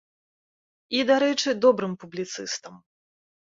[0.99, 2.73] І, дарэчы, добрым публіцыстам.